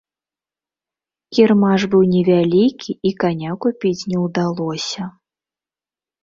Кірмаш 1.37 1.81
быў 1.91 2.01
невялікі, 2.13 2.91
і 3.11 3.13
каня 3.25 3.51
купіць 3.67 4.07
не 4.15 4.23
ўдалося. 4.25 5.03